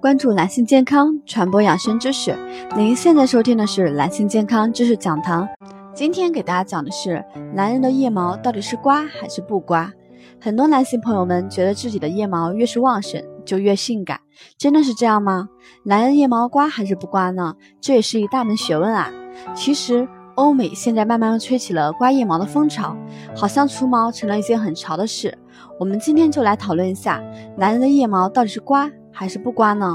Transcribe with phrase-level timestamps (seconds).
[0.00, 2.36] 关注男性健康，传播养生知识。
[2.76, 5.48] 您现在收听的是男性健康知识讲堂。
[5.94, 9.90] 今天给大家讲的是，男人的腋毛到底是刮还是不刮？
[10.38, 14.20] 很多男性朋友们觉得自己的腋毛越是旺盛就越性感，
[14.58, 15.48] 真的是这样吗？
[15.84, 17.54] 男人腋毛刮还是不刮呢？
[17.80, 19.10] 这也是一大门学问啊。
[19.54, 22.94] 其实，欧美现在慢慢吹起了刮腋毛的风潮，
[23.34, 25.36] 好像除毛成了一件很潮的事。
[25.80, 27.22] 我们今天就来讨论一下，
[27.56, 28.90] 男人的腋毛到底是刮？
[29.18, 29.94] 还是不刮呢？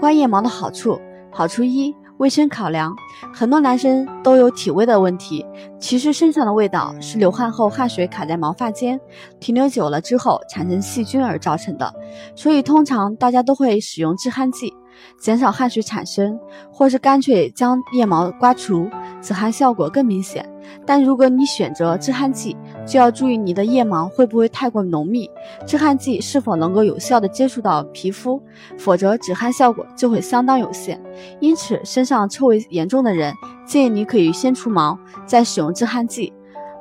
[0.00, 2.92] 刮腋毛的好处，好处一，卫生考量。
[3.32, 5.46] 很多男生都有体味的问题，
[5.82, 8.98] 其实身上的味道是流汗后汗水卡在毛发间，
[9.40, 11.92] 停留久了之后产生细菌而造成的，
[12.36, 14.72] 所以通常大家都会使用止汗剂。
[15.18, 16.38] 减少汗水产生，
[16.70, 18.88] 或是干脆将腋毛刮除，
[19.20, 20.48] 止汗效果更明显。
[20.86, 25.28] 但如果你选择止汗剂，就要注意你的腋毛会不会太过浓密，
[25.66, 28.40] 止汗剂是否能够有效的接触到皮肤，
[28.78, 31.02] 否则止汗效果就会相当有限。
[31.40, 33.34] 因此，身上臭味严重的人，
[33.72, 36.30] 建议你可以先除毛，再使用止汗剂。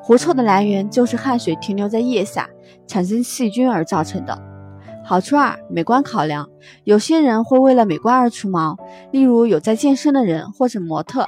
[0.04, 2.50] 狐臭的来源就是汗水停留在腋下，
[2.86, 4.38] 产生细菌而造成的。
[5.02, 6.50] 好处二，美观考量。
[6.84, 8.76] 有些人会为了美观而除毛，
[9.10, 11.26] 例如有在健身的人或者模特。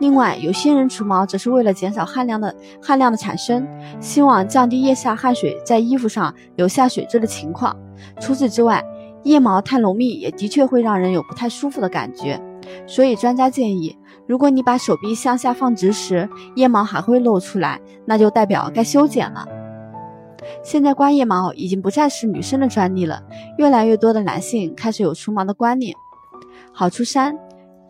[0.00, 3.64] 另外，有些人除毛则是为了减少汗量的汗量的产生，
[4.00, 7.76] 希望降低腋下汗水在衣服上留下水渍的情况。
[8.20, 8.84] 除此之外，
[9.22, 12.42] 腋毛太浓密也的确会让人有不太舒服的感觉。
[12.88, 19.46] 所以专家建议，如果你把手臂向下放直时，腋毛还会露出来，那就代表该修剪了。
[20.62, 23.22] 现在刮腋毛已经不再是女生的专利了，
[23.58, 25.94] 越来越多的男性开始有除毛的观念。
[26.72, 27.38] 好处三，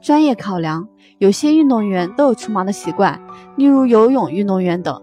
[0.00, 3.20] 专业考量，有些运动员都有除毛的习惯，
[3.56, 5.00] 例如游泳运动员等。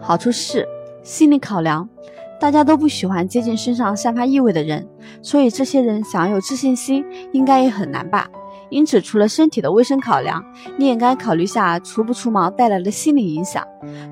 [0.00, 0.66] 好处四，
[1.02, 1.88] 心理考量，
[2.38, 4.86] 大家都不喜欢接近身上散发异味的人，
[5.22, 8.28] 所以这些人想要有自信心，应该也很难吧。
[8.70, 10.44] 因此，除了身体的卫生考量，
[10.76, 13.64] 你也该考虑下除不除毛带来的心理影响。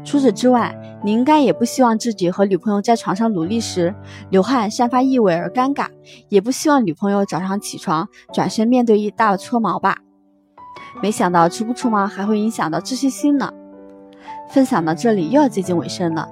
[0.05, 3.95] 除此之外，你应该也不希望自己和女朋友在床上努力时
[4.31, 5.87] 流汗、散发异味而尴尬，
[6.29, 9.99] 也不希望女朋友早上起床转身面对一大撮毛吧？
[11.03, 13.51] 没想到除不除毛还会影响到自信心呢。
[14.51, 16.29] 分享到这里又要接近尾声了。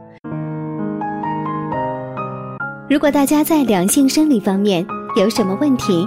[2.89, 4.85] 如果大家在两性生理方面
[5.17, 6.07] 有什么问题，